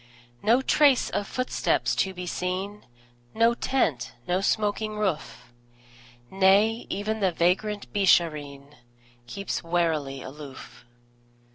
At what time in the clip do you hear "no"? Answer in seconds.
0.41-0.63, 3.35-3.53, 4.27-4.41